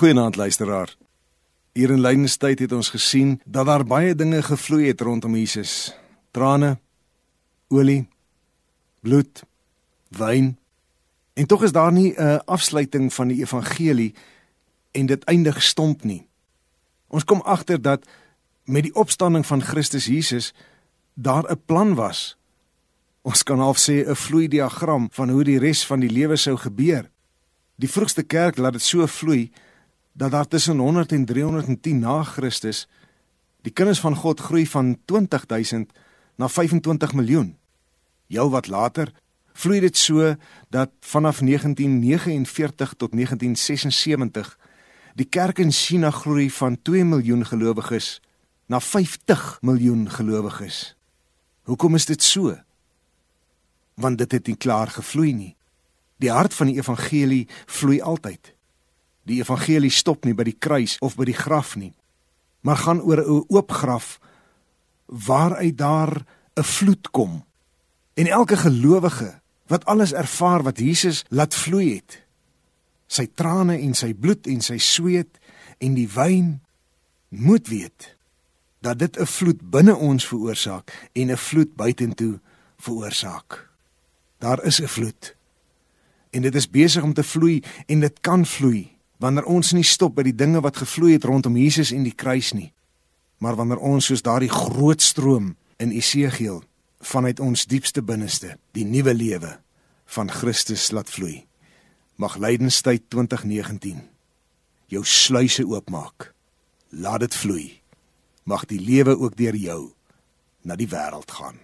Goeienaand 0.00 0.36
luisteraar. 0.36 0.94
Hier 1.72 1.90
in 1.90 2.00
Lydenstyd 2.00 2.58
het 2.58 2.72
ons 2.72 2.88
gesien 2.88 3.40
dat 3.44 3.66
daar 3.66 3.82
baie 3.84 4.14
dinge 4.14 4.42
gevloei 4.42 4.86
het 4.86 5.00
rondom 5.00 5.34
Jesus. 5.36 5.92
Trane, 6.30 6.78
olie, 7.68 8.08
bloed, 9.04 9.42
wyn. 10.08 10.56
En 11.36 11.46
tog 11.46 11.62
is 11.62 11.76
daar 11.76 11.92
nie 11.92 12.14
'n 12.16 12.40
afsluiting 12.44 13.12
van 13.12 13.28
die 13.28 13.40
evangelie 13.40 14.14
en 14.90 15.06
dit 15.06 15.24
eindig 15.24 15.62
stomp 15.62 16.04
nie. 16.04 16.26
Ons 17.06 17.24
kom 17.24 17.40
agter 17.40 17.82
dat 17.82 18.06
met 18.64 18.82
die 18.82 18.94
opstanding 18.94 19.46
van 19.46 19.62
Christus 19.62 20.06
Jesus 20.06 20.54
daar 21.14 21.44
'n 21.50 21.60
plan 21.66 21.94
was. 21.94 22.38
Ons 23.22 23.42
kan 23.42 23.58
half 23.58 23.78
sê 23.78 24.08
'n 24.08 24.16
vloei 24.16 24.48
diagram 24.48 25.08
van 25.12 25.28
hoe 25.28 25.44
die 25.44 25.58
res 25.58 25.86
van 25.86 26.00
die 26.00 26.10
lewe 26.10 26.36
sou 26.36 26.56
gebeur. 26.56 27.10
Die 27.76 27.90
vroegste 27.90 28.22
kerk 28.22 28.56
laat 28.56 28.72
dit 28.72 28.82
so 28.82 29.06
vloei 29.06 29.52
dat 30.12 30.30
daar 30.30 30.48
tussen 30.48 30.78
100 30.78 31.12
en 31.12 31.24
310 31.24 31.98
na 31.98 32.22
Christus 32.22 32.88
die 33.62 33.72
kinders 33.72 34.00
van 34.00 34.16
God 34.16 34.40
groei 34.40 34.66
van 34.66 34.98
20000 35.04 35.92
na 36.36 36.48
25 36.48 37.12
miljoen. 37.12 37.56
Jou 38.26 38.50
wat 38.50 38.66
later 38.66 39.12
vloei 39.52 39.80
dit 39.80 39.96
so 39.96 40.34
dat 40.68 40.90
vanaf 41.00 41.38
1949 41.38 42.94
tot 42.96 43.12
1976 43.12 44.58
die 45.14 45.26
kerk 45.26 45.58
in 45.58 45.72
China 45.72 46.10
groei 46.10 46.50
van 46.50 46.78
2 46.82 47.04
miljoen 47.04 47.44
gelowiges 47.46 48.20
na 48.66 48.80
50 48.80 49.58
miljoen 49.60 50.10
gelowiges. 50.10 50.96
Hoekom 51.62 51.94
is 51.94 52.06
dit 52.06 52.22
so? 52.22 52.56
Want 53.94 54.18
dit 54.18 54.32
het 54.32 54.46
nie 54.46 54.56
klaar 54.56 54.88
gevloei 54.88 55.32
nie. 55.34 55.56
Die 56.16 56.30
hart 56.30 56.54
van 56.54 56.70
die 56.70 56.76
evangelie 56.76 57.48
vloei 57.66 58.00
altyd. 58.00 58.54
Die 59.30 59.38
evangelie 59.38 59.92
stop 59.94 60.26
nie 60.26 60.34
by 60.34 60.48
die 60.48 60.58
kruis 60.58 60.96
of 61.04 61.14
by 61.18 61.28
die 61.28 61.36
graf 61.38 61.76
nie, 61.78 61.92
maar 62.66 62.82
gaan 62.82 63.00
oor 63.00 63.22
'n 63.22 63.44
oop 63.48 63.70
graf 63.70 64.18
waaruit 65.06 65.78
daar 65.78 66.26
'n 66.56 66.62
vloed 66.62 67.10
kom. 67.10 67.44
En 68.14 68.26
elke 68.26 68.56
gelowige 68.56 69.40
wat 69.66 69.84
alles 69.84 70.12
ervaar 70.12 70.62
wat 70.62 70.78
Jesus 70.78 71.24
laat 71.28 71.54
vloei 71.54 71.94
het, 71.94 72.22
sy 73.06 73.26
trane 73.34 73.78
en 73.78 73.94
sy 73.94 74.14
bloed 74.14 74.46
en 74.46 74.60
sy 74.60 74.78
sweet 74.78 75.38
en 75.78 75.94
die 75.94 76.08
wyn 76.08 76.60
moet 77.28 77.68
weet 77.68 78.16
dat 78.80 78.98
dit 78.98 79.18
'n 79.18 79.26
vloed 79.26 79.70
binne 79.70 79.96
ons 79.96 80.26
veroorsaak 80.26 81.10
en 81.12 81.30
'n 81.30 81.36
vloed 81.36 81.74
buitentoe 81.76 82.40
veroorsaak. 82.78 83.68
Daar 84.38 84.64
is 84.64 84.80
'n 84.80 84.86
vloed. 84.86 85.36
En 86.30 86.42
dit 86.42 86.54
is 86.54 86.70
besig 86.70 87.02
om 87.02 87.12
te 87.12 87.22
vloei 87.22 87.62
en 87.86 88.00
dit 88.00 88.20
kan 88.20 88.46
vloei 88.46 88.99
wanneer 89.20 89.44
ons 89.44 89.74
nie 89.76 89.84
stop 89.84 90.16
by 90.16 90.24
die 90.26 90.36
dinge 90.36 90.62
wat 90.64 90.80
gevloei 90.80 91.14
het 91.18 91.26
rondom 91.28 91.58
Jesus 91.60 91.92
en 91.92 92.06
die 92.06 92.16
kruis 92.16 92.54
nie, 92.56 92.72
maar 93.38 93.56
wanneer 93.56 93.80
ons 93.84 94.08
soos 94.08 94.24
daardie 94.24 94.52
groot 94.52 95.02
stroom 95.04 95.54
in 95.80 95.92
Esegiel 95.92 96.62
vanuit 97.00 97.40
ons 97.40 97.66
diepste 97.68 98.02
binneste 98.04 98.56
die 98.76 98.84
nuwe 98.84 99.14
lewe 99.14 99.54
van 100.16 100.32
Christus 100.32 100.90
laat 100.92 101.12
vloei. 101.12 101.44
Mag 102.20 102.36
lydenstyd 102.36 103.08
2019 103.08 104.02
jou 104.90 105.04
sluise 105.06 105.64
oopmaak. 105.64 106.32
Laat 106.90 107.22
dit 107.24 107.34
vloei. 107.34 107.66
Mag 108.44 108.66
die 108.66 108.80
lewe 108.80 109.14
ook 109.16 109.36
deur 109.38 109.56
jou 109.56 109.82
na 110.66 110.76
die 110.76 110.88
wêreld 110.90 111.30
gaan. 111.30 111.60